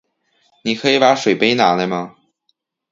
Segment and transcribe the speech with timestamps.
[0.63, 2.15] 你可以把水杯拿来吗？